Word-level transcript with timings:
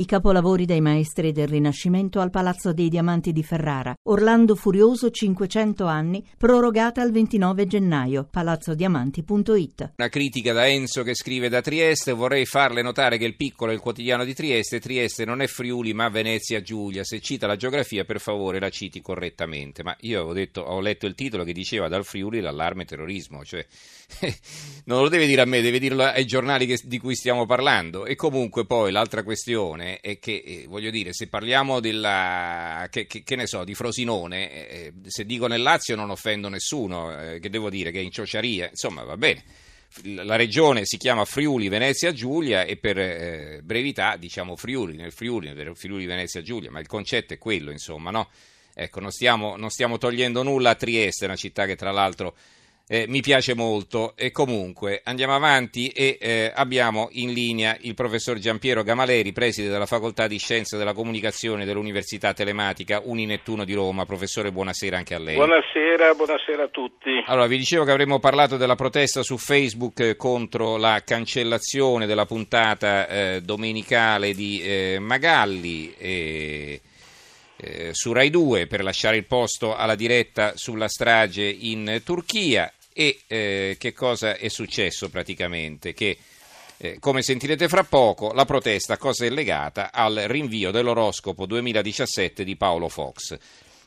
I 0.00 0.06
capolavori 0.06 0.64
dei 0.64 0.80
maestri 0.80 1.30
del 1.30 1.46
Rinascimento 1.46 2.20
al 2.20 2.30
Palazzo 2.30 2.72
dei 2.72 2.88
Diamanti 2.88 3.32
di 3.32 3.42
Ferrara. 3.42 3.94
Orlando 4.04 4.54
Furioso 4.54 5.10
500 5.10 5.84
anni, 5.84 6.26
prorogata 6.38 7.02
al 7.02 7.12
29 7.12 7.66
gennaio. 7.66 8.26
palazzodiamanti.it. 8.30 9.92
Una 9.98 10.08
critica 10.08 10.54
da 10.54 10.66
Enzo 10.66 11.02
che 11.02 11.14
scrive 11.14 11.50
da 11.50 11.60
Trieste. 11.60 12.12
Vorrei 12.12 12.46
farle 12.46 12.80
notare 12.80 13.18
che 13.18 13.26
il 13.26 13.36
piccolo 13.36 13.72
è 13.72 13.74
il 13.74 13.80
quotidiano 13.80 14.24
di 14.24 14.32
Trieste. 14.32 14.80
Trieste 14.80 15.26
non 15.26 15.42
è 15.42 15.46
Friuli 15.46 15.92
ma 15.92 16.08
Venezia 16.08 16.62
Giulia. 16.62 17.04
Se 17.04 17.20
cita 17.20 17.46
la 17.46 17.56
geografia, 17.56 18.06
per 18.06 18.20
favore 18.20 18.58
la 18.58 18.70
citi 18.70 19.02
correttamente. 19.02 19.82
Ma 19.82 19.94
io 20.00 20.22
ho, 20.22 20.32
detto, 20.32 20.62
ho 20.62 20.80
letto 20.80 21.04
il 21.04 21.14
titolo 21.14 21.44
che 21.44 21.52
diceva 21.52 21.88
dal 21.88 22.06
Friuli 22.06 22.40
l'allarme 22.40 22.86
terrorismo. 22.86 23.44
Cioè, 23.44 23.66
non 24.86 25.02
lo 25.02 25.10
deve 25.10 25.26
dire 25.26 25.42
a 25.42 25.44
me, 25.44 25.60
deve 25.60 25.78
dirlo 25.78 26.04
ai 26.04 26.24
giornali 26.24 26.64
che, 26.64 26.78
di 26.84 26.98
cui 26.98 27.14
stiamo 27.14 27.44
parlando. 27.44 28.06
E 28.06 28.14
comunque 28.14 28.64
poi 28.64 28.92
l'altra 28.92 29.22
questione 29.22 29.89
è 30.00 30.18
che, 30.18 30.42
eh, 30.44 30.64
voglio 30.68 30.90
dire, 30.90 31.12
se 31.12 31.26
parliamo 31.26 31.80
della, 31.80 32.86
che, 32.90 33.06
che, 33.06 33.22
che 33.22 33.36
ne 33.36 33.46
so, 33.46 33.64
di 33.64 33.74
Frosinone, 33.74 34.52
eh, 34.52 34.76
eh, 34.76 34.92
se 35.06 35.24
dico 35.24 35.46
nel 35.46 35.62
Lazio 35.62 35.96
non 35.96 36.10
offendo 36.10 36.48
nessuno, 36.48 37.18
eh, 37.18 37.40
che 37.40 37.50
devo 37.50 37.70
dire, 37.70 37.90
che 37.90 37.98
è 37.98 38.02
in 38.02 38.10
ciociaria, 38.10 38.68
insomma 38.68 39.02
va 39.02 39.16
bene. 39.16 39.42
La 40.04 40.36
regione 40.36 40.82
si 40.84 40.96
chiama 40.98 41.24
Friuli 41.24 41.68
Venezia 41.68 42.12
Giulia 42.12 42.62
e 42.62 42.76
per 42.76 42.96
eh, 42.96 43.60
brevità 43.64 44.16
diciamo 44.16 44.54
Friuli, 44.54 44.94
nel 44.94 45.10
Friuli, 45.10 45.52
nel 45.52 45.76
Friuli 45.76 46.06
Venezia 46.06 46.42
Giulia, 46.42 46.70
ma 46.70 46.78
il 46.78 46.86
concetto 46.86 47.34
è 47.34 47.38
quello, 47.38 47.72
insomma, 47.72 48.10
no? 48.10 48.28
Ecco, 48.72 49.00
non 49.00 49.10
stiamo, 49.10 49.56
non 49.56 49.70
stiamo 49.70 49.98
togliendo 49.98 50.44
nulla 50.44 50.70
a 50.70 50.74
Trieste, 50.76 51.24
una 51.24 51.34
città 51.34 51.66
che 51.66 51.74
tra 51.74 51.90
l'altro 51.90 52.36
eh, 52.92 53.04
mi 53.06 53.20
piace 53.20 53.54
molto 53.54 54.14
e 54.16 54.32
comunque 54.32 55.00
andiamo 55.04 55.36
avanti 55.36 55.90
e 55.90 56.18
eh, 56.20 56.52
abbiamo 56.52 57.08
in 57.12 57.32
linea 57.32 57.76
il 57.82 57.94
professor 57.94 58.36
Giampiero 58.38 58.82
Gamaleri, 58.82 59.30
preside 59.30 59.68
della 59.68 59.86
Facoltà 59.86 60.26
di 60.26 60.38
Scienze 60.38 60.76
della 60.76 60.92
Comunicazione 60.92 61.64
dell'Università 61.64 62.34
Telematica 62.34 63.00
Uninettuno 63.04 63.64
di 63.64 63.74
Roma. 63.74 64.06
Professore, 64.06 64.50
buonasera 64.50 64.96
anche 64.96 65.14
a 65.14 65.20
lei. 65.20 65.36
Buonasera, 65.36 66.14
buonasera 66.14 66.64
a 66.64 66.68
tutti. 66.68 67.22
Allora, 67.26 67.46
vi 67.46 67.58
dicevo 67.58 67.84
che 67.84 67.92
avremmo 67.92 68.18
parlato 68.18 68.56
della 68.56 68.74
protesta 68.74 69.22
su 69.22 69.38
Facebook 69.38 70.16
contro 70.16 70.76
la 70.76 71.00
cancellazione 71.04 72.06
della 72.06 72.26
puntata 72.26 73.06
eh, 73.06 73.40
domenicale 73.40 74.34
di 74.34 74.62
eh, 74.64 74.96
Magalli. 74.98 75.94
E 75.96 76.80
eh, 77.62 77.90
su 77.92 78.12
Rai 78.12 78.30
2 78.30 78.66
per 78.66 78.82
lasciare 78.82 79.16
il 79.16 79.26
posto 79.26 79.76
alla 79.76 79.94
diretta 79.94 80.56
sulla 80.56 80.88
strage 80.88 81.44
in 81.44 82.00
Turchia 82.02 82.72
e 82.92 83.20
eh, 83.26 83.76
che 83.78 83.92
cosa 83.92 84.36
è 84.36 84.48
successo 84.48 85.08
praticamente? 85.08 85.92
Che 85.92 86.18
eh, 86.82 86.98
come 86.98 87.20
sentirete 87.20 87.68
fra 87.68 87.84
poco, 87.84 88.32
la 88.32 88.46
protesta 88.46 88.96
cosa 88.96 89.26
è 89.26 89.28
legata 89.28 89.92
al 89.92 90.14
rinvio 90.26 90.70
dell'oroscopo 90.70 91.44
2017 91.44 92.42
di 92.42 92.56
Paolo 92.56 92.88
Fox. 92.88 93.38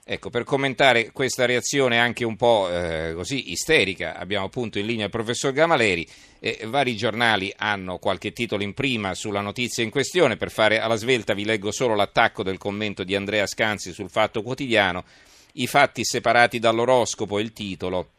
Ecco, 0.06 0.30
per 0.30 0.44
commentare 0.44 1.12
questa 1.12 1.46
reazione 1.46 1.98
anche 1.98 2.26
un 2.26 2.36
po' 2.36 2.70
eh, 2.70 3.14
così 3.16 3.52
isterica, 3.52 4.18
abbiamo 4.18 4.46
appunto 4.46 4.78
in 4.78 4.86
linea 4.86 5.06
il 5.06 5.12
professor 5.12 5.54
Gamaleri. 5.54 6.06
Eh, 6.40 6.66
vari 6.66 6.96
giornali 6.96 7.54
hanno 7.56 7.98
qualche 8.00 8.34
titolo 8.34 8.64
in 8.64 8.74
prima 8.74 9.16
sulla 9.16 9.42
notizia 9.42 9.82
in 9.82 9.90
questione. 9.90 10.36
Per 10.36 10.52
fare 10.52 10.80
alla 10.80 10.98
svelta 10.98 11.34
vi 11.34 11.46
leggo 11.46 11.72
solo 11.72 11.96
l'attacco 11.96 12.44
del 12.44 12.58
commento 12.58 13.04
di 13.04 13.16
Andrea 13.16 13.48
Scanzi 13.48 13.94
sul 13.94 14.10
Fatto 14.10 14.44
Quotidiano. 14.44 15.06
I 15.54 15.68
fatti 15.68 16.04
separati 16.04 16.60
dall'oroscopo, 16.60 17.40
il 17.40 17.54
titolo. 17.54 18.10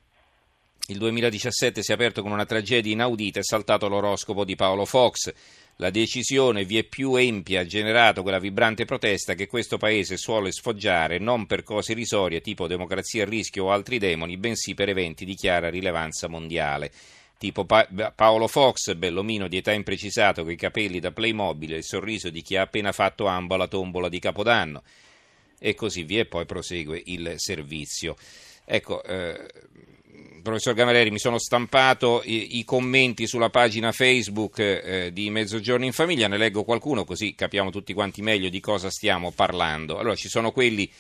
Il 0.88 0.98
2017 0.98 1.82
si 1.82 1.92
è 1.92 1.94
aperto 1.94 2.20
con 2.20 2.30
una 2.30 2.44
tragedia 2.44 2.92
inaudita, 2.92 3.40
è 3.40 3.42
saltato 3.42 3.88
l'oroscopo 3.88 4.44
di 4.44 4.54
Paolo 4.54 4.84
Fox. 4.84 5.32
La 5.76 5.88
decisione 5.88 6.66
vie 6.66 6.84
più 6.84 7.14
empia 7.14 7.62
ha 7.62 7.64
generato 7.64 8.20
quella 8.20 8.38
vibrante 8.38 8.84
protesta 8.84 9.32
che 9.32 9.46
questo 9.46 9.78
paese 9.78 10.18
suole 10.18 10.52
sfoggiare 10.52 11.18
non 11.18 11.46
per 11.46 11.62
cose 11.62 11.92
irrisorie 11.92 12.42
tipo 12.42 12.66
democrazia 12.66 13.22
a 13.22 13.26
rischio 13.26 13.64
o 13.64 13.70
altri 13.70 13.96
demoni, 13.96 14.36
bensì 14.36 14.74
per 14.74 14.90
eventi 14.90 15.24
di 15.24 15.34
chiara 15.34 15.70
rilevanza 15.70 16.28
mondiale. 16.28 16.92
Tipo 17.38 17.64
pa- 17.64 17.88
Paolo 18.14 18.46
Fox, 18.46 18.92
bellomino 18.92 19.48
di 19.48 19.56
età 19.56 19.72
imprecisato, 19.72 20.42
con 20.42 20.52
i 20.52 20.56
capelli 20.56 21.00
da 21.00 21.12
Playmobil 21.12 21.72
e 21.72 21.76
il 21.78 21.84
sorriso 21.84 22.28
di 22.28 22.42
chi 22.42 22.56
ha 22.56 22.62
appena 22.62 22.92
fatto 22.92 23.24
ambo 23.24 23.54
alla 23.54 23.68
tombola 23.68 24.10
di 24.10 24.18
Capodanno. 24.18 24.82
E 25.58 25.74
così 25.74 26.02
via, 26.04 26.20
e 26.20 26.26
poi 26.26 26.44
prosegue 26.44 27.00
il 27.06 27.32
servizio. 27.36 28.16
Ecco, 28.64 29.02
eh, 29.02 29.38
professor 30.42 30.74
Gamaleri, 30.74 31.10
mi 31.10 31.18
sono 31.18 31.38
stampato 31.38 32.22
i, 32.24 32.58
i 32.58 32.64
commenti 32.64 33.26
sulla 33.26 33.50
pagina 33.50 33.92
Facebook 33.92 34.58
eh, 34.58 35.10
di 35.12 35.30
Mezzogiorno 35.30 35.84
in 35.84 35.92
Famiglia, 35.92 36.28
ne 36.28 36.36
leggo 36.36 36.64
qualcuno 36.64 37.04
così 37.04 37.34
capiamo 37.34 37.70
tutti 37.70 37.94
quanti 37.94 38.22
meglio 38.22 38.48
di 38.48 38.60
cosa 38.60 38.90
stiamo 38.90 39.32
parlando. 39.32 39.98
Allora, 39.98 40.14
ci 40.14 40.28
sono 40.28 40.52
quelli 40.52 40.90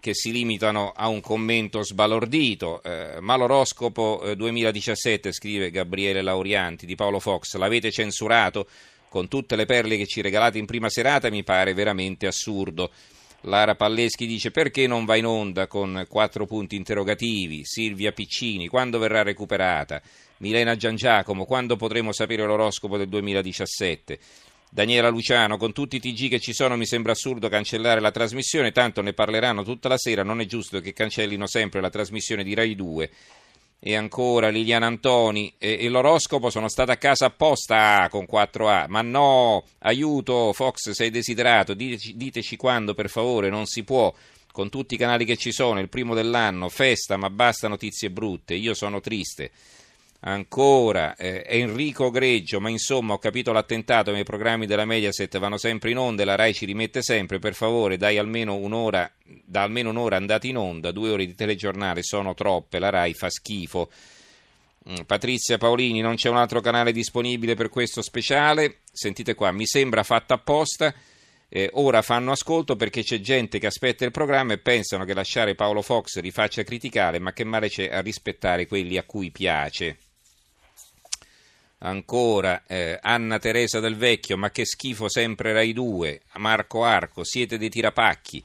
che 0.00 0.14
si 0.14 0.32
limitano 0.32 0.92
a 0.96 1.08
un 1.08 1.20
commento 1.20 1.82
sbalordito, 1.82 2.82
eh, 2.82 3.20
ma 3.20 3.36
l'oroscopo 3.36 4.22
eh, 4.22 4.36
2017, 4.36 5.32
scrive 5.32 5.70
Gabriele 5.70 6.22
Laurianti 6.22 6.86
di 6.86 6.94
Paolo 6.94 7.20
Fox, 7.20 7.54
l'avete 7.56 7.90
censurato 7.90 8.66
con 9.08 9.28
tutte 9.28 9.56
le 9.56 9.66
perle 9.66 9.96
che 9.96 10.06
ci 10.06 10.20
regalate 10.20 10.58
in 10.58 10.66
prima 10.66 10.88
serata, 10.88 11.30
mi 11.30 11.42
pare 11.42 11.74
veramente 11.74 12.26
assurdo. 12.26 12.90
Lara 13.44 13.74
Palleschi 13.74 14.26
dice 14.26 14.50
perché 14.50 14.86
non 14.86 15.06
va 15.06 15.16
in 15.16 15.24
onda 15.24 15.66
con 15.66 16.04
quattro 16.08 16.44
punti 16.44 16.76
interrogativi? 16.76 17.64
Silvia 17.64 18.12
Piccini, 18.12 18.68
quando 18.68 18.98
verrà 18.98 19.22
recuperata? 19.22 20.02
Milena 20.38 20.76
Giangiacomo, 20.76 21.46
quando 21.46 21.76
potremo 21.76 22.12
sapere 22.12 22.44
l'oroscopo 22.44 22.98
del 22.98 23.08
2017? 23.08 24.18
Daniela 24.68 25.08
Luciano, 25.08 25.56
con 25.56 25.72
tutti 25.72 25.96
i 25.96 26.00
TG 26.00 26.28
che 26.28 26.38
ci 26.38 26.52
sono 26.52 26.76
mi 26.76 26.86
sembra 26.86 27.12
assurdo 27.12 27.48
cancellare 27.48 28.00
la 28.00 28.10
trasmissione, 28.10 28.72
tanto 28.72 29.00
ne 29.00 29.14
parleranno 29.14 29.64
tutta 29.64 29.88
la 29.88 29.98
sera, 29.98 30.22
non 30.22 30.40
è 30.40 30.44
giusto 30.44 30.78
che 30.80 30.92
cancellino 30.92 31.46
sempre 31.46 31.80
la 31.80 31.90
trasmissione 31.90 32.44
di 32.44 32.54
Rai 32.54 32.74
2. 32.74 33.10
E 33.82 33.96
ancora 33.96 34.50
Liliana 34.50 34.86
Antoni 34.86 35.54
e, 35.56 35.78
e, 35.80 35.88
l'oroscopo 35.88 36.50
sono 36.50 36.68
stata 36.68 36.92
a 36.92 36.96
casa 36.96 37.26
apposta 37.26 38.06
con 38.10 38.26
4A. 38.30 38.86
Ma 38.88 39.00
no, 39.00 39.64
aiuto, 39.78 40.52
Fox 40.52 40.90
sei 40.90 41.10
desiderato, 41.10 41.72
diteci, 41.72 42.14
diteci 42.16 42.56
quando 42.56 42.92
per 42.92 43.08
favore, 43.08 43.48
non 43.48 43.64
si 43.66 43.82
può. 43.82 44.12
Con 44.52 44.68
tutti 44.68 44.94
i 44.94 44.98
canali 44.98 45.24
che 45.24 45.36
ci 45.36 45.52
sono, 45.52 45.80
il 45.80 45.88
primo 45.88 46.14
dell'anno, 46.14 46.68
festa, 46.68 47.16
ma 47.16 47.30
basta 47.30 47.68
notizie 47.68 48.10
brutte, 48.10 48.54
io 48.54 48.74
sono 48.74 49.00
triste. 49.00 49.50
Ancora 50.22 51.16
eh, 51.16 51.44
Enrico 51.46 52.10
Greggio, 52.10 52.60
ma 52.60 52.68
insomma 52.68 53.14
ho 53.14 53.18
capito 53.18 53.52
l'attentato, 53.52 54.10
ma 54.10 54.18
i 54.18 54.24
programmi 54.24 54.66
della 54.66 54.84
Mediaset 54.84 55.38
vanno 55.38 55.56
sempre 55.56 55.90
in 55.90 55.96
onda 55.96 56.26
la 56.26 56.34
RAI 56.34 56.52
ci 56.52 56.66
rimette 56.66 57.00
sempre, 57.00 57.38
per 57.38 57.54
favore 57.54 57.96
dai 57.96 58.18
almeno 58.18 58.56
un'ora, 58.56 59.10
da 59.24 59.62
almeno 59.62 59.88
un'ora 59.88 60.16
andate 60.16 60.48
in 60.48 60.58
onda, 60.58 60.92
due 60.92 61.08
ore 61.08 61.24
di 61.24 61.34
telegiornale 61.34 62.02
sono 62.02 62.34
troppe, 62.34 62.78
la 62.78 62.90
RAI 62.90 63.14
fa 63.14 63.30
schifo. 63.30 63.90
Mm, 64.90 65.04
Patrizia 65.06 65.56
Paolini, 65.56 66.00
non 66.02 66.16
c'è 66.16 66.28
un 66.28 66.36
altro 66.36 66.60
canale 66.60 66.92
disponibile 66.92 67.54
per 67.54 67.70
questo 67.70 68.02
speciale, 68.02 68.80
sentite 68.92 69.34
qua, 69.34 69.52
mi 69.52 69.66
sembra 69.66 70.02
fatta 70.02 70.34
apposta. 70.34 70.92
Eh, 71.48 71.70
ora 71.72 72.02
fanno 72.02 72.30
ascolto 72.30 72.76
perché 72.76 73.02
c'è 73.02 73.20
gente 73.20 73.58
che 73.58 73.66
aspetta 73.66 74.04
il 74.04 74.12
programma 74.12 74.52
e 74.52 74.58
pensano 74.58 75.04
che 75.04 75.14
lasciare 75.14 75.54
Paolo 75.54 75.80
Fox 75.80 76.20
li 76.20 76.30
faccia 76.30 76.62
criticare, 76.62 77.18
ma 77.18 77.32
che 77.32 77.44
male 77.44 77.70
c'è 77.70 77.88
a 77.90 78.00
rispettare 78.02 78.66
quelli 78.66 78.98
a 78.98 79.02
cui 79.02 79.30
piace. 79.30 79.96
Ancora 81.82 82.64
eh, 82.66 82.98
Anna 83.00 83.38
Teresa 83.38 83.80
del 83.80 83.96
Vecchio, 83.96 84.36
ma 84.36 84.50
che 84.50 84.66
schifo 84.66 85.08
sempre 85.08 85.54
Rai 85.54 85.72
2. 85.72 86.20
Marco 86.34 86.84
Arco, 86.84 87.24
siete 87.24 87.56
dei 87.56 87.70
tirapacchi. 87.70 88.44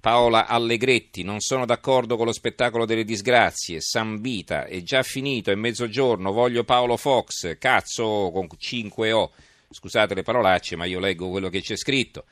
Paola 0.00 0.46
Allegretti, 0.46 1.22
non 1.22 1.40
sono 1.40 1.64
d'accordo 1.64 2.16
con 2.16 2.26
lo 2.26 2.32
spettacolo 2.32 2.86
delle 2.86 3.04
disgrazie. 3.04 3.80
Sambita, 3.80 4.64
è 4.64 4.82
già 4.82 5.04
finito, 5.04 5.52
è 5.52 5.54
mezzogiorno, 5.54 6.32
voglio 6.32 6.64
Paolo 6.64 6.96
Fox, 6.96 7.56
cazzo 7.58 8.30
con 8.32 8.48
5 8.56 9.12
O. 9.12 9.30
Scusate 9.70 10.14
le 10.14 10.22
parolacce, 10.22 10.74
ma 10.74 10.86
io 10.86 10.98
leggo 10.98 11.30
quello 11.30 11.50
che 11.50 11.60
c'è 11.60 11.76
scritto. 11.76 12.24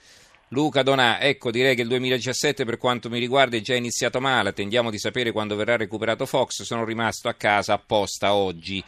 Luca 0.48 0.82
Donà, 0.82 1.20
ecco 1.20 1.52
direi 1.52 1.76
che 1.76 1.82
il 1.82 1.88
2017 1.88 2.64
per 2.64 2.78
quanto 2.78 3.08
mi 3.08 3.20
riguarda 3.20 3.56
è 3.56 3.60
già 3.60 3.74
iniziato 3.74 4.18
male, 4.18 4.48
attendiamo 4.48 4.90
di 4.90 4.98
sapere 4.98 5.30
quando 5.30 5.54
verrà 5.54 5.76
recuperato 5.76 6.26
Fox, 6.26 6.62
sono 6.62 6.84
rimasto 6.84 7.28
a 7.28 7.34
casa 7.34 7.74
apposta 7.74 8.32
oggi. 8.32 8.82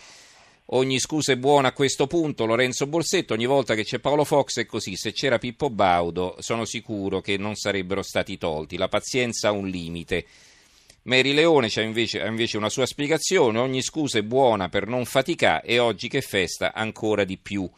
Ogni 0.73 1.01
scusa 1.01 1.33
è 1.33 1.37
buona 1.37 1.69
a 1.69 1.73
questo 1.73 2.07
punto, 2.07 2.47
Lorenzo 2.47 2.87
Borsetto, 2.87 3.35
ogni 3.35 3.47
volta 3.47 3.75
che 3.75 3.83
c'è 3.83 3.99
Paolo 3.99 4.23
Fox 4.23 4.61
è 4.61 4.67
così, 4.67 4.95
se 4.95 5.11
c'era 5.13 5.39
Pippo 5.39 5.69
Baudo 5.69 6.37
sono 6.39 6.65
sicuro 6.65 7.21
che 7.21 7.37
non 7.37 7.57
sarebbero 7.57 8.03
stati 8.03 8.39
tolti, 8.39 8.77
la 8.77 8.87
pazienza 8.87 9.49
ha 9.49 9.53
un 9.53 9.67
limite. 9.67 10.25
Mary 11.03 11.33
Leone 11.33 11.69
ha 11.75 11.81
invece, 11.81 12.21
invece 12.25 12.57
una 12.57 12.69
sua 12.69 12.87
spiegazione, 12.87 13.59
ogni 13.59 13.83
scusa 13.83 14.19
è 14.19 14.23
buona 14.23 14.69
per 14.69 14.87
non 14.87 15.07
faticare 15.07 15.67
e 15.67 15.81
oggi 15.81 16.07
che 16.07 16.21
festa 16.21 16.73
ancora 16.73 17.25
di 17.25 17.37
più. 17.37 17.69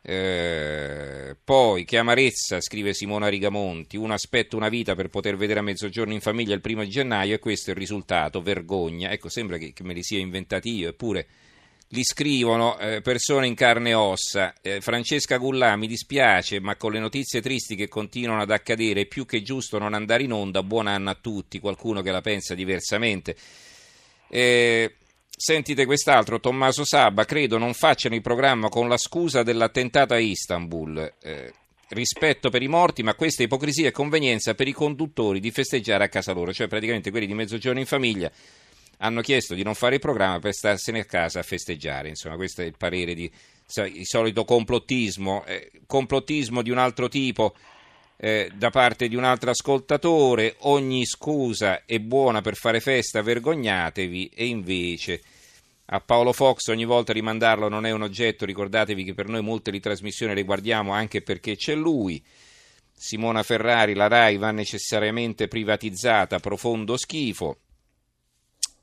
Eh, 0.00 1.36
poi, 1.42 1.84
che 1.84 1.98
amarezza, 1.98 2.60
scrive 2.60 2.94
Simona 2.94 3.26
Rigamonti, 3.26 3.96
uno 3.96 4.14
aspetta 4.14 4.54
una 4.54 4.68
vita 4.68 4.94
per 4.94 5.08
poter 5.08 5.36
vedere 5.36 5.58
a 5.58 5.64
mezzogiorno 5.64 6.12
in 6.12 6.20
famiglia 6.20 6.54
il 6.54 6.60
primo 6.60 6.86
gennaio 6.86 7.34
e 7.34 7.40
questo 7.40 7.70
è 7.70 7.72
il 7.72 7.80
risultato, 7.80 8.42
vergogna. 8.42 9.10
Ecco, 9.10 9.28
sembra 9.28 9.56
che, 9.56 9.72
che 9.72 9.82
me 9.82 9.92
li 9.92 10.04
sia 10.04 10.20
inventati 10.20 10.72
io, 10.72 10.88
eppure 10.88 11.26
li 11.94 12.04
scrivono 12.04 12.78
eh, 12.78 13.00
persone 13.02 13.46
in 13.46 13.54
carne 13.54 13.90
e 13.90 13.94
ossa. 13.94 14.54
Eh, 14.62 14.80
Francesca 14.80 15.36
Gullà, 15.36 15.76
mi 15.76 15.86
dispiace, 15.86 16.58
ma 16.58 16.76
con 16.76 16.92
le 16.92 16.98
notizie 16.98 17.42
tristi 17.42 17.74
che 17.74 17.88
continuano 17.88 18.42
ad 18.42 18.50
accadere 18.50 19.02
è 19.02 19.06
più 19.06 19.26
che 19.26 19.42
giusto 19.42 19.78
non 19.78 19.92
andare 19.92 20.22
in 20.22 20.32
onda. 20.32 20.62
Buon 20.62 20.86
anno 20.86 21.10
a 21.10 21.18
tutti, 21.20 21.60
qualcuno 21.60 22.00
che 22.00 22.10
la 22.10 22.22
pensa 22.22 22.54
diversamente. 22.54 23.36
Eh, 24.28 24.94
sentite 25.28 25.84
quest'altro, 25.84 26.40
Tommaso 26.40 26.84
Sabba, 26.84 27.26
credo 27.26 27.58
non 27.58 27.74
facciano 27.74 28.14
il 28.14 28.22
programma 28.22 28.70
con 28.70 28.88
la 28.88 28.96
scusa 28.96 29.42
dell'attentato 29.42 30.14
a 30.14 30.18
Istanbul. 30.18 31.12
Eh, 31.20 31.52
rispetto 31.88 32.48
per 32.48 32.62
i 32.62 32.68
morti, 32.68 33.02
ma 33.02 33.14
questa 33.14 33.42
ipocrisia 33.42 33.88
e 33.88 33.90
convenienza 33.90 34.54
per 34.54 34.66
i 34.66 34.72
conduttori 34.72 35.40
di 35.40 35.50
festeggiare 35.50 36.04
a 36.04 36.08
casa 36.08 36.32
loro, 36.32 36.54
cioè 36.54 36.68
praticamente 36.68 37.10
quelli 37.10 37.26
di 37.26 37.34
mezzogiorno 37.34 37.80
in 37.80 37.86
famiglia 37.86 38.32
hanno 39.02 39.20
chiesto 39.20 39.54
di 39.54 39.62
non 39.62 39.74
fare 39.74 39.96
il 39.96 40.00
programma 40.00 40.38
per 40.38 40.54
starsene 40.54 41.00
a 41.00 41.04
casa 41.04 41.40
a 41.40 41.42
festeggiare. 41.42 42.08
Insomma, 42.08 42.36
questo 42.36 42.62
è 42.62 42.64
il 42.64 42.76
parere 42.76 43.14
di 43.14 43.30
il 43.86 44.06
solito 44.06 44.44
complottismo, 44.44 45.44
eh, 45.46 45.70
complottismo 45.86 46.62
di 46.62 46.70
un 46.70 46.78
altro 46.78 47.08
tipo. 47.08 47.54
Eh, 48.16 48.50
da 48.54 48.70
parte 48.70 49.08
di 49.08 49.16
un 49.16 49.24
altro 49.24 49.50
ascoltatore, 49.50 50.56
ogni 50.60 51.04
scusa 51.06 51.84
è 51.84 51.98
buona 51.98 52.40
per 52.40 52.54
fare 52.54 52.78
festa, 52.78 53.22
vergognatevi, 53.22 54.28
e 54.28 54.46
invece 54.46 55.20
a 55.86 56.00
Paolo 56.00 56.32
Fox 56.32 56.68
ogni 56.68 56.84
volta 56.84 57.12
rimandarlo 57.12 57.68
non 57.68 57.84
è 57.84 57.90
un 57.90 58.02
oggetto, 58.02 58.44
ricordatevi 58.44 59.02
che 59.02 59.14
per 59.14 59.26
noi 59.26 59.42
molte 59.42 59.72
ritrasmissioni 59.72 60.34
le 60.34 60.44
guardiamo 60.44 60.92
anche 60.92 61.22
perché 61.22 61.56
c'è 61.56 61.74
lui. 61.74 62.22
Simona 62.94 63.42
Ferrari, 63.42 63.94
la 63.94 64.06
RAI 64.06 64.36
va 64.36 64.52
necessariamente 64.52 65.48
privatizzata, 65.48 66.38
profondo 66.38 66.96
schifo. 66.96 67.56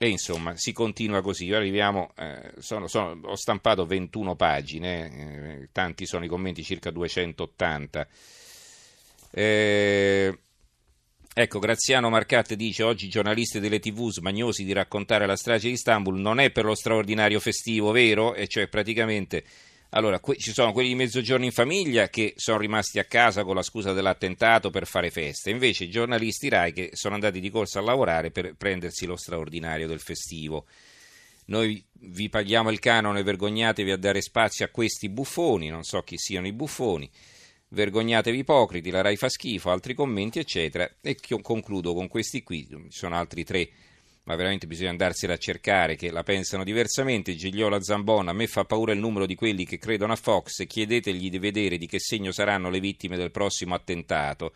E 0.02 0.08
insomma, 0.08 0.56
si 0.56 0.72
continua 0.72 1.22
così. 1.22 1.52
Arriviamo, 1.52 2.14
eh, 2.18 2.54
sono, 2.60 2.88
sono, 2.88 3.20
ho 3.22 3.36
stampato 3.36 3.86
21 3.86 4.34
pagine, 4.38 5.60
eh, 5.64 5.70
tanti 5.74 6.06
sono 6.06 6.24
i 6.24 6.30
commenti, 6.30 6.64
circa 6.64 6.90
280. 6.90 8.08
Eh, 9.30 10.40
ecco, 11.34 11.60
Graziano 11.60 12.10
Marcatte 12.10 12.56
dice: 12.56 12.84
Oggi 12.84 13.08
i 13.08 13.10
giornalisti 13.10 13.60
delle 13.60 13.80
TV 13.80 14.10
smagnosi 14.10 14.64
di 14.64 14.72
raccontare 14.72 15.26
la 15.26 15.36
strage 15.36 15.68
di 15.68 15.74
Istanbul 15.74 16.18
non 16.18 16.40
è 16.40 16.50
per 16.50 16.64
lo 16.64 16.76
straordinario 16.76 17.42
festivo, 17.42 17.92
vero? 17.92 18.36
E 18.36 18.48
cioè 18.48 18.70
praticamente 18.70 19.44
allora, 19.92 20.20
que- 20.20 20.38
ci 20.38 20.52
sono 20.52 20.72
quelli 20.72 20.90
di 20.90 20.96
mezzogiorno 20.96 21.46
in 21.46 21.52
famiglia 21.52 22.10
che 22.10 22.34
sono 22.36 22.60
rimasti 22.60 23.00
a 23.00 23.06
casa 23.06 23.44
con 23.44 23.56
la 23.56 23.64
scusa 23.64 23.94
dell'attentato 23.94 24.70
per 24.70 24.86
fare 24.86 25.10
feste, 25.10 25.50
invece 25.50 25.86
i 25.86 25.90
giornalisti 25.90 26.48
RAI 26.48 26.74
che 26.74 26.90
sono 26.94 27.16
andati 27.16 27.40
di 27.40 27.50
corsa 27.50 27.80
a 27.80 27.84
lavorare 27.84 28.30
per 28.30 28.54
prendersi 28.56 29.06
lo 29.06 29.16
straordinario 29.16 29.88
del 29.88 30.00
festivo. 30.00 30.66
Noi 31.46 31.84
vi 31.94 32.30
paghiamo 32.30 32.70
il 32.70 32.78
canone, 32.78 33.24
vergognatevi 33.24 33.90
a 33.90 33.98
dare 33.98 34.22
spazio 34.22 34.66
a 34.66 34.70
questi 34.70 35.10
buffoni, 35.10 35.70
non 35.70 35.84
so 35.84 36.02
chi 36.04 36.18
siano 36.18 36.46
i 36.46 36.54
buffoni, 36.54 37.10
vergognatevi 37.70 38.38
ipocriti, 38.38 38.92
la 38.92 39.02
RAI 39.02 39.18
fa 39.18 39.30
schifo, 39.30 39.72
altri 39.72 39.96
commenti, 39.96 40.38
eccetera. 40.38 40.88
E 41.02 41.18
concludo 41.42 41.96
con 41.96 42.08
questi 42.08 42.44
qui, 42.44 42.68
ci 42.68 42.86
sono 42.90 43.16
altri 43.16 43.44
tre 43.44 43.70
ma 44.30 44.36
veramente 44.36 44.68
bisogna 44.68 44.92
andarsela 44.92 45.34
a 45.34 45.38
cercare, 45.38 45.96
che 45.96 46.12
la 46.12 46.22
pensano 46.22 46.64
diversamente. 46.64 47.34
Gigliola 47.34 47.82
Zambona, 47.82 48.30
a 48.30 48.34
me 48.36 48.46
fa 48.46 48.64
paura 48.64 48.94
il 48.94 49.00
numero 49.00 49.26
di 49.26 49.34
quelli 49.34 49.66
che 49.66 49.80
credono 49.80 50.14
a 50.14 50.16
Fox, 50.16 50.68
chiedetegli 50.68 51.32
di 51.32 51.40
vedere 51.40 51.80
di 51.80 51.88
che 51.88 52.00
segno 52.00 52.32
saranno 52.32 52.70
le 52.70 52.80
vittime 52.80 53.18
del 53.18 53.32
prossimo 53.32 53.74
attentato. 53.74 54.54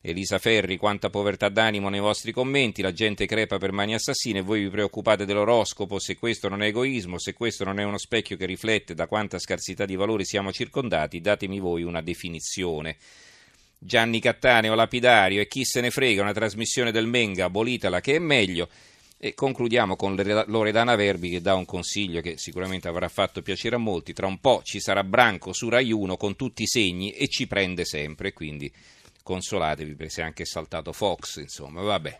Elisa 0.00 0.38
Ferri, 0.38 0.76
quanta 0.76 1.08
povertà 1.08 1.48
d'animo 1.48 1.88
nei 1.88 2.00
vostri 2.00 2.32
commenti, 2.32 2.82
la 2.82 2.92
gente 2.92 3.26
crepa 3.26 3.58
per 3.58 3.70
mani 3.70 3.94
assassine 3.94 4.40
e 4.40 4.42
voi 4.42 4.62
vi 4.62 4.70
preoccupate 4.70 5.24
dell'oroscopo, 5.24 6.00
se 6.00 6.16
questo 6.16 6.48
non 6.48 6.62
è 6.62 6.66
egoismo, 6.66 7.16
se 7.20 7.32
questo 7.32 7.62
non 7.62 7.78
è 7.78 7.84
uno 7.84 7.98
specchio 7.98 8.36
che 8.36 8.44
riflette 8.44 8.92
da 8.94 9.06
quanta 9.06 9.38
scarsità 9.38 9.84
di 9.84 9.94
valori 9.94 10.24
siamo 10.24 10.50
circondati, 10.50 11.20
datemi 11.20 11.60
voi 11.60 11.84
una 11.84 12.02
definizione. 12.02 12.96
Gianni 13.78 14.20
Cattaneo, 14.20 14.74
lapidario, 14.74 15.40
e 15.40 15.46
chi 15.46 15.64
se 15.64 15.80
ne 15.80 15.92
frega, 15.92 16.22
una 16.22 16.32
trasmissione 16.32 16.90
del 16.90 17.06
Menga, 17.06 17.44
abolitala 17.44 18.00
che 18.00 18.16
è 18.16 18.18
meglio. 18.18 18.68
E 19.18 19.32
concludiamo 19.32 19.96
con 19.96 20.14
Loredana 20.46 20.94
Verbi 20.94 21.30
che 21.30 21.40
dà 21.40 21.54
un 21.54 21.64
consiglio 21.64 22.20
che 22.20 22.36
sicuramente 22.36 22.88
avrà 22.88 23.08
fatto 23.08 23.40
piacere 23.40 23.76
a 23.76 23.78
molti. 23.78 24.12
Tra 24.12 24.26
un 24.26 24.38
po' 24.40 24.60
ci 24.62 24.78
sarà 24.78 25.02
Branco 25.04 25.54
su 25.54 25.70
Rai 25.70 25.90
1 25.90 26.16
con 26.16 26.36
tutti 26.36 26.62
i 26.62 26.66
segni 26.66 27.12
e 27.12 27.26
ci 27.28 27.46
prende 27.46 27.84
sempre, 27.84 28.32
quindi 28.34 28.70
consolatevi 29.22 29.94
perché 29.94 30.12
si 30.12 30.20
è 30.20 30.24
anche 30.24 30.44
saltato 30.44 30.92
Fox, 30.92 31.38
insomma, 31.38 31.82
vabbè. 31.82 32.16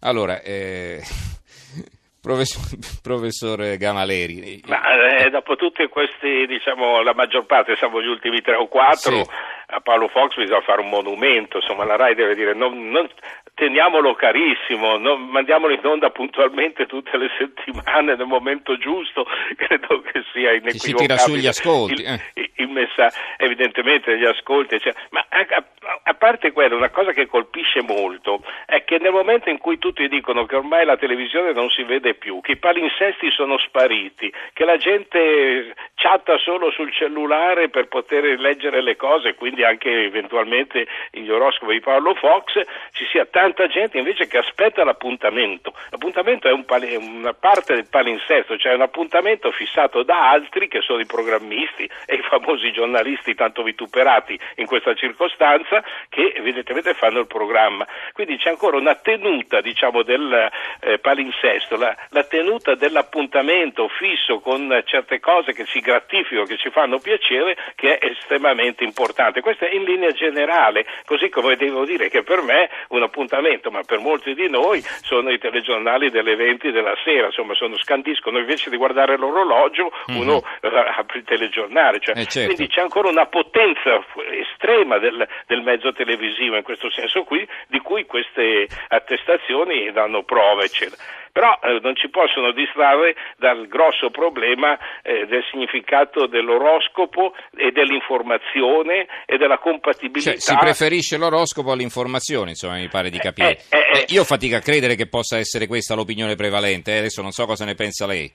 Allora, 0.00 0.40
eh, 0.40 1.00
professor, 2.20 2.62
professore 3.02 3.76
Gamaleri. 3.76 4.62
Ma 4.66 4.80
eh, 5.18 5.30
dopo 5.30 5.56
tutti 5.56 5.86
questi, 5.88 6.46
diciamo, 6.46 7.02
la 7.02 7.14
maggior 7.14 7.44
parte, 7.44 7.76
siamo 7.76 8.00
gli 8.00 8.08
ultimi 8.08 8.40
tre 8.40 8.56
o 8.56 8.66
quattro, 8.66 9.24
sì. 9.24 9.30
a 9.66 9.80
Paolo 9.80 10.08
Fox 10.08 10.36
bisogna 10.36 10.62
fare 10.62 10.80
un 10.80 10.88
monumento, 10.88 11.58
insomma 11.58 11.84
la 11.84 11.96
RAI 11.96 12.14
deve 12.14 12.34
dire 12.34 12.54
non, 12.54 12.88
non, 12.88 13.08
teniamolo 13.54 14.14
carissimo, 14.14 14.96
no? 14.98 15.16
mandiamolo 15.16 15.72
in 15.72 15.84
onda 15.84 16.10
puntualmente 16.10 16.86
tutte 16.86 17.16
le 17.16 17.30
settimane 17.38 18.16
nel 18.16 18.26
momento 18.26 18.76
giusto, 18.76 19.26
credo 19.56 20.02
che 20.02 20.24
sia 20.32 20.52
inequivocabile. 20.52 20.78
Si 20.78 20.94
tira 20.94 21.16
sugli 21.16 21.46
ascolti. 21.46 22.02
Eh. 22.02 22.50
il 22.56 22.68
messaggio, 22.68 23.16
evidentemente 23.36 24.18
gli 24.18 24.24
ascolti, 24.24 24.80
cioè, 24.80 24.92
ma 25.10 25.24
a, 25.28 25.64
a, 26.02 26.14
parte 26.14 26.52
quello, 26.52 26.76
una 26.76 26.90
cosa 26.90 27.12
che 27.12 27.26
colpisce 27.26 27.82
molto 27.82 28.42
è 28.66 28.84
che 28.84 28.98
nel 28.98 29.12
momento 29.12 29.50
in 29.50 29.58
cui 29.58 29.78
tutti 29.78 30.08
dicono 30.08 30.46
che 30.46 30.56
ormai 30.56 30.84
la 30.84 30.96
televisione 30.96 31.52
non 31.52 31.70
si 31.70 31.84
vede 31.84 32.14
più, 32.14 32.40
che 32.40 32.52
i 32.52 32.56
palinsesti 32.56 33.30
sono 33.30 33.58
spariti, 33.58 34.32
che 34.52 34.64
la 34.64 34.76
gente 34.76 35.74
chatta 35.94 36.38
solo 36.38 36.70
sul 36.72 36.92
cellulare 36.92 37.68
per 37.68 37.86
poter 37.86 38.38
leggere 38.38 38.82
le 38.82 38.96
cose, 38.96 39.34
quindi 39.34 39.62
anche 39.62 40.04
eventualmente 40.04 40.86
gli 41.10 41.28
oroscopi 41.28 41.74
di 41.74 41.80
Paolo 41.80 42.14
Fox, 42.14 42.60
ci 42.92 43.06
sia 43.10 43.24
tanto 43.26 43.42
tanta 43.44 43.66
gente 43.66 43.98
invece 43.98 44.26
che 44.26 44.38
aspetta 44.38 44.84
l'appuntamento. 44.84 45.74
L'appuntamento 45.90 46.48
è 46.48 46.52
un 46.52 46.64
pali- 46.64 46.96
una 46.96 47.34
parte 47.34 47.74
del 47.74 47.86
palinsesto, 47.86 48.56
cioè 48.56 48.72
un 48.72 48.80
appuntamento 48.80 49.50
fissato 49.50 50.02
da 50.02 50.30
altri 50.30 50.66
che 50.66 50.80
sono 50.80 51.00
i 51.00 51.04
programmisti 51.06 51.88
e 52.06 52.14
i 52.14 52.22
famosi 52.22 52.72
giornalisti 52.72 53.34
tanto 53.34 53.62
vituperati 53.62 54.38
in 54.56 54.66
questa 54.66 54.94
circostanza 54.94 55.84
che 56.08 56.32
evidentemente 56.34 56.94
fanno 56.94 57.20
il 57.20 57.26
programma. 57.26 57.86
Quindi 58.14 58.38
c'è 58.38 58.48
ancora 58.48 58.78
una 58.78 58.94
tenuta 58.94 59.60
diciamo, 59.60 60.02
del 60.02 60.50
eh, 60.80 60.98
palinsesto, 60.98 61.76
la, 61.76 61.94
la 62.10 62.24
tenuta 62.24 62.74
dell'appuntamento 62.74 63.88
fisso 63.88 64.40
con 64.40 64.82
certe 64.86 65.20
cose 65.20 65.52
che 65.52 65.66
ci 65.66 65.80
gratificano, 65.80 66.46
che 66.46 66.56
ci 66.56 66.70
fanno 66.70 66.98
piacere, 66.98 67.58
che 67.74 67.98
è 67.98 68.06
estremamente 68.06 68.84
importante. 68.84 69.42
Questo 69.42 69.66
è 69.66 69.74
in 69.74 69.84
linea 69.84 70.12
generale, 70.12 70.86
così 71.04 71.28
come 71.28 71.56
devo 71.56 71.84
dire 71.84 72.08
che 72.08 72.22
per 72.22 72.40
me 72.40 72.70
un 72.88 73.02
appuntamento 73.02 73.32
appuntamento, 73.34 73.70
ma 73.70 73.82
per 73.82 73.98
molti 73.98 74.34
di 74.34 74.48
noi 74.48 74.80
sono 75.02 75.30
i 75.30 75.38
telegiornali 75.38 76.10
delle 76.10 76.36
20 76.36 76.70
della 76.70 76.94
sera, 77.04 77.26
insomma 77.26 77.54
sono, 77.54 77.76
scandiscono, 77.76 78.38
invece 78.38 78.70
di 78.70 78.76
guardare 78.76 79.16
l'orologio 79.16 79.90
mm-hmm. 80.10 80.20
uno 80.20 80.36
uh, 80.36 80.68
apre 80.96 81.18
il 81.18 81.24
telegiornale, 81.24 82.00
cioè, 82.00 82.16
eh 82.16 82.26
certo. 82.26 82.54
quindi 82.54 82.72
c'è 82.72 82.80
ancora 82.80 83.08
una 83.08 83.26
potenza 83.26 84.04
estrema 84.30 84.98
del, 84.98 85.26
del, 85.46 85.62
mezzo 85.62 85.92
televisivo 85.92 86.56
in 86.56 86.62
questo 86.62 86.90
senso 86.90 87.24
qui, 87.24 87.46
di 87.68 87.80
cui 87.80 88.06
queste 88.06 88.68
attestazioni 88.88 89.90
danno 89.92 90.22
prova, 90.22 90.62
eccetera 90.62 91.02
però 91.34 91.58
eh, 91.64 91.80
non 91.82 91.96
ci 91.96 92.08
possono 92.10 92.52
distrarre 92.52 93.16
dal 93.38 93.66
grosso 93.66 94.08
problema 94.10 94.78
eh, 95.02 95.26
del 95.26 95.42
significato 95.50 96.28
dell'oroscopo 96.28 97.34
e 97.56 97.72
dell'informazione 97.72 99.08
e 99.26 99.36
della 99.36 99.58
compatibilità. 99.58 100.30
Cioè, 100.30 100.38
si 100.38 100.56
preferisce 100.56 101.16
l'oroscopo 101.16 101.72
all'informazione, 101.72 102.50
insomma, 102.50 102.76
mi 102.76 102.86
pare 102.86 103.10
di 103.10 103.18
capire. 103.24 103.60
Eh, 103.68 103.76
eh, 103.76 103.98
eh 104.00 104.04
io 104.08 104.24
fatica 104.24 104.58
a 104.58 104.60
credere 104.60 104.94
che 104.94 105.06
possa 105.06 105.38
essere 105.38 105.66
questa 105.66 105.94
l'opinione 105.94 106.34
prevalente, 106.34 106.98
adesso 106.98 107.22
non 107.22 107.32
so 107.32 107.46
cosa 107.46 107.64
ne 107.64 107.74
pensa 107.74 108.06
lei. 108.06 108.30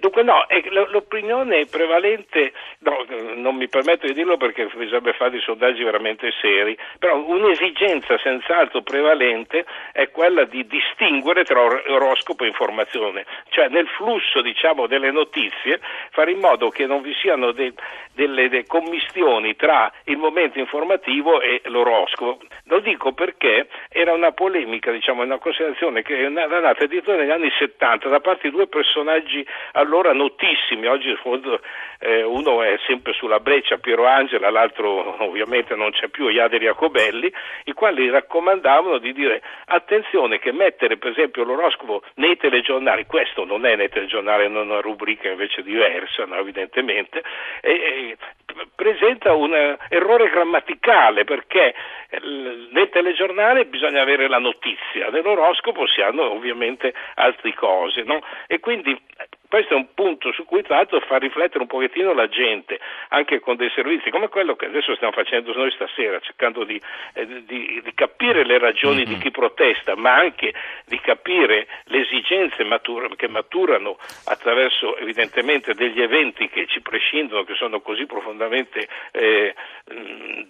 Dunque 0.00 0.22
no, 0.22 0.46
l'opinione 0.90 1.66
prevalente, 1.66 2.52
no, 2.80 3.04
non 3.34 3.56
mi 3.56 3.68
permetto 3.68 4.06
di 4.06 4.12
dirlo 4.12 4.36
perché 4.36 4.66
bisognerebbe 4.66 5.12
fare 5.12 5.30
dei 5.30 5.40
sondaggi 5.40 5.82
veramente 5.82 6.30
seri, 6.40 6.78
però 7.00 7.16
un'esigenza 7.16 8.16
senz'altro 8.18 8.82
prevalente 8.82 9.64
è 9.92 10.08
quella 10.10 10.44
di 10.44 10.64
distinguere 10.66 11.42
tra 11.42 11.60
oroscopo 11.62 12.44
e 12.44 12.46
informazione, 12.46 13.26
cioè 13.48 13.68
nel 13.68 13.88
flusso 13.88 14.40
diciamo, 14.40 14.86
delle 14.86 15.10
notizie 15.10 15.80
fare 16.10 16.30
in 16.30 16.38
modo 16.38 16.68
che 16.70 16.86
non 16.86 17.02
vi 17.02 17.14
siano 17.14 17.50
de, 17.50 17.72
delle 18.14 18.48
de 18.48 18.66
commistioni 18.66 19.56
tra 19.56 19.92
il 20.04 20.16
momento 20.16 20.60
informativo 20.60 21.40
e 21.40 21.60
l'oroscopo. 21.64 22.38
Lo 22.64 22.78
dico 22.80 23.12
perché 23.12 23.68
era 23.88 24.12
una 24.12 24.30
polemica, 24.30 24.92
diciamo, 24.92 25.22
una 25.22 25.38
considerazione 25.38 26.02
che 26.02 26.18
era 26.18 26.28
nata 26.28 26.84
addirittura 26.84 27.16
negli 27.16 27.30
anni 27.30 27.50
70 27.58 28.08
da 28.08 28.20
parte 28.20 28.48
di 28.48 28.54
due 28.54 28.68
personaggi 28.68 29.44
allora 29.88 30.12
notissimi, 30.12 30.86
oggi 30.86 31.16
eh, 32.00 32.22
uno 32.22 32.62
è 32.62 32.78
sempre 32.86 33.14
sulla 33.14 33.40
breccia, 33.40 33.78
Piero 33.78 34.06
Angela, 34.06 34.50
l'altro 34.50 35.16
ovviamente 35.24 35.74
non 35.74 35.90
c'è 35.92 36.08
più, 36.08 36.28
Iaderi 36.28 36.66
Jacobelli, 36.66 37.32
i 37.64 37.72
quali 37.72 38.10
raccomandavano 38.10 38.98
di 38.98 39.14
dire 39.14 39.42
attenzione 39.64 40.38
che 40.38 40.52
mettere 40.52 40.98
per 40.98 41.12
esempio 41.12 41.42
l'oroscopo 41.42 42.02
nei 42.16 42.36
telegiornali, 42.36 43.06
questo 43.06 43.46
non 43.46 43.64
è 43.64 43.76
nei 43.76 43.88
telegiornali, 43.88 44.44
è 44.44 44.48
una 44.48 44.80
rubrica 44.80 45.30
invece 45.30 45.62
diversa 45.62 46.26
no, 46.26 46.36
evidentemente, 46.36 47.22
e, 47.62 47.70
e, 47.70 48.16
presenta 48.74 49.32
un 49.32 49.54
errore 49.88 50.28
grammaticale 50.28 51.24
perché 51.24 51.74
eh, 52.10 52.20
nel 52.70 52.90
telegiornale 52.90 53.64
bisogna 53.64 54.02
avere 54.02 54.28
la 54.28 54.38
notizia, 54.38 55.08
nell'oroscopo 55.10 55.86
si 55.86 56.02
hanno 56.02 56.30
ovviamente 56.30 56.92
altre 57.14 57.54
cose 57.54 58.02
no? 58.02 58.20
e 58.46 58.60
quindi 58.60 58.96
questo 59.48 59.72
è 59.72 59.76
un 59.76 59.94
punto 59.94 60.30
su 60.32 60.44
cui 60.44 60.62
tra 60.62 60.76
l'altro 60.76 61.00
fa 61.00 61.16
riflettere 61.16 61.60
un 61.60 61.68
pochettino 61.68 62.12
la 62.12 62.28
gente, 62.28 62.78
anche 63.08 63.40
con 63.40 63.56
dei 63.56 63.70
servizi 63.74 64.10
come 64.10 64.28
quello 64.28 64.56
che 64.56 64.66
adesso 64.66 64.94
stiamo 64.94 65.14
facendo 65.14 65.54
noi 65.54 65.70
stasera, 65.70 66.20
cercando 66.20 66.64
di, 66.64 66.78
eh, 67.14 67.44
di, 67.44 67.80
di 67.82 67.94
capire 67.94 68.44
le 68.44 68.58
ragioni 68.58 68.98
mm-hmm. 68.98 69.06
di 69.06 69.18
chi 69.18 69.30
protesta, 69.30 69.96
ma 69.96 70.16
anche 70.16 70.52
di 70.84 71.00
capire 71.00 71.66
le 71.84 72.00
esigenze 72.00 72.62
matur- 72.64 73.16
che 73.16 73.26
maturano 73.28 73.96
attraverso 74.26 74.98
evidentemente 74.98 75.72
degli 75.72 76.02
eventi 76.02 76.50
che 76.50 76.66
ci 76.66 76.82
prescindono, 76.82 77.44
che 77.44 77.54
sono 77.54 77.80
così 77.80 78.04
profondamente, 78.04 78.86
eh, 79.12 79.54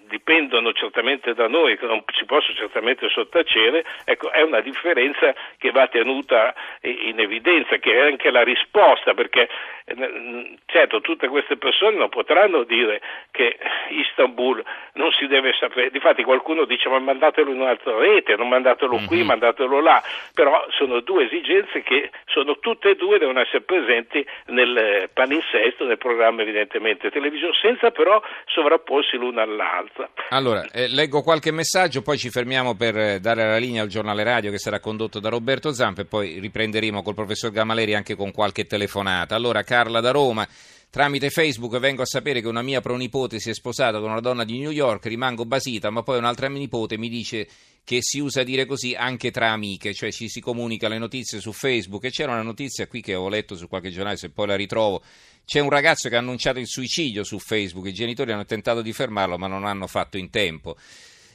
dipendono 0.09 0.73
certamente 0.73 1.35
da 1.35 1.47
noi, 1.47 1.79
che 1.79 1.87
non 1.87 2.03
si 2.17 2.25
possono 2.25 2.57
certamente 2.57 3.09
sottacere, 3.11 3.85
ecco, 4.05 4.33
è 4.33 4.43
una 4.43 4.61
differenza 4.61 5.33
che 5.57 5.71
va 5.71 5.87
tenuta 5.87 6.53
in 6.81 7.21
evidenza, 7.21 7.77
che 7.77 7.93
è 7.93 8.01
anche 8.01 8.33
la 8.33 8.43
risposta 8.43 8.87
risposta 8.89 9.15
perché 9.15 9.49
eh, 9.85 10.57
certo 10.67 11.01
tutte 11.01 11.29
queste 11.29 11.57
persone 11.57 11.97
non 11.97 12.09
potranno 12.09 12.65
dire 12.65 13.01
che 13.31 13.57
Istanbul 13.91 14.63
non 14.95 15.11
si 15.13 15.27
deve 15.27 15.53
sapere, 15.59 15.91
difatti 15.91 16.23
qualcuno 16.23 16.65
dice 16.65 16.89
ma 16.89 16.99
mandatelo 16.99 17.51
in 17.51 17.61
un'altra 17.61 17.97
rete, 17.97 18.37
non 18.37 18.49
mandatelo 18.49 18.97
mm-hmm. 18.97 19.07
qui, 19.07 19.19
mhm. 19.19 19.27
mandatelo 19.27 19.81
là, 19.81 20.03
però 20.35 20.65
sono 20.71 21.01
due 21.01 21.25
esigenze 21.25 21.83
che 21.83 22.11
sono 22.27 22.59
tutte 22.59 22.91
e 22.91 22.97
due 22.97 23.19
devono 23.19 23.41
essere 23.41 23.63
presenti 23.63 24.25
nel 24.47 25.11
palinsesto, 25.13 25.85
nel 25.85 25.99
programma 25.99 26.43
evidentemente 26.43 27.11
televisivo, 27.11 27.53
senza 27.55 27.91
però 27.91 28.21
sovrapporsi 28.47 29.17
l'una 29.17 29.43
all'altra. 29.43 30.09
Allora, 30.31 30.67
eh, 30.73 30.89
leggo 30.89 31.23
qualche 31.23 31.53
messaggio, 31.53 32.03
poi 32.03 32.19
ci 32.19 32.31
fermiamo 32.31 32.75
per 32.75 32.97
eh, 32.97 33.21
dare 33.21 33.47
la 33.47 33.57
linea 33.57 33.83
al 33.83 33.89
giornale 33.89 34.25
radio 34.25 34.51
che 34.51 34.59
sarà 34.59 34.81
condotto 34.81 35.21
da 35.21 35.29
Roberto 35.29 35.73
Zampa 35.73 36.03
e 36.03 36.07
poi 36.07 36.39
riprenderemo 36.41 37.03
col 37.03 37.15
professor 37.15 37.51
Gamaleri 37.51 37.95
anche 37.95 38.15
con 38.15 38.33
qualche 38.33 38.67
telefonata. 38.79 39.35
Allora, 39.35 39.65
Carla 39.65 40.01
da 40.01 40.13
Roma. 40.13 40.49
Tramite 40.91 41.29
Facebook 41.29 41.79
vengo 41.79 42.01
a 42.01 42.07
sapere 42.07 42.41
che 42.41 42.47
una 42.47 42.63
mia 42.63 42.81
pronipote 42.81 43.41
si 43.41 43.51
è 43.51 43.55
sposata 43.55 44.01
con 44.01 44.11
una 44.11 44.21
donna 44.21 44.45
di 44.45 44.59
New 44.59 44.71
York, 44.71 45.05
rimango 45.05 45.45
basita, 45.45 45.91
ma 45.91 46.03
poi 46.03 46.17
un'altra 46.17 46.49
nipote 46.49 46.97
mi 46.97 47.11
dice 47.11 47.47
che 47.85 47.99
si 48.01 48.21
usa 48.21 48.43
dire 48.43 48.65
così 48.65 48.95
anche 48.95 49.31
tra 49.31 49.51
amiche, 49.51 49.93
cioè 49.93 50.11
ci 50.11 50.31
si 50.31 50.41
comunica 50.41 50.89
le 50.89 50.97
notizie 50.97 51.41
su 51.41 51.53
Facebook 51.53 52.05
e 52.05 52.11
c'era 52.11 52.33
una 52.33 52.43
notizia 52.43 52.87
qui 52.87 53.03
che 53.03 53.15
ho 53.15 53.29
letto 53.29 53.55
su 53.55 53.69
qualche 53.69 53.91
giornale, 53.91 54.17
se 54.17 54.31
poi 54.31 54.47
la 54.47 54.57
ritrovo, 54.57 55.03
c'è 55.45 55.61
un 55.61 55.69
ragazzo 55.69 56.09
che 56.09 56.17
ha 56.17 56.21
annunciato 56.21 56.59
il 56.59 56.67
suicidio 56.67 57.23
su 57.23 57.39
Facebook, 57.39 57.87
i 57.87 57.93
genitori 57.93 58.33
hanno 58.33 58.47
tentato 58.47 58.81
di 58.81 58.93
fermarlo 58.95 59.37
ma 59.37 59.47
non 59.47 59.67
hanno 59.67 59.87
fatto 59.87 60.17
in 60.17 60.31
tempo. 60.31 60.77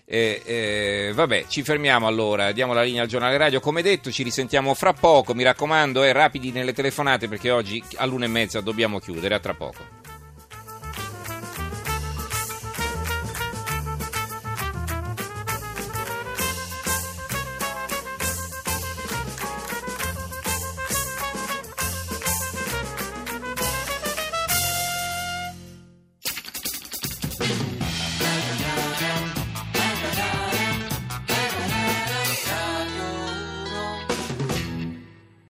Eh, 0.05 0.41
eh, 0.45 1.11
vabbè, 1.13 1.45
ci 1.47 1.63
fermiamo 1.63 2.07
allora, 2.07 2.51
diamo 2.51 2.73
la 2.73 2.83
linea 2.83 3.03
al 3.03 3.07
giornale 3.07 3.37
radio. 3.37 3.59
Come 3.59 3.81
detto, 3.81 4.11
ci 4.11 4.23
risentiamo 4.23 4.73
fra 4.73 4.93
poco. 4.93 5.33
Mi 5.33 5.43
raccomando, 5.43 6.03
eh, 6.03 6.11
rapidi 6.11 6.51
nelle 6.51 6.73
telefonate 6.73 7.27
perché 7.27 7.51
oggi 7.51 7.81
all'una 7.95 8.25
e 8.25 8.29
mezza 8.29 8.61
dobbiamo 8.61 8.99
chiudere. 8.99 9.35
A 9.35 9.39
tra 9.39 9.53
poco. 9.53 10.12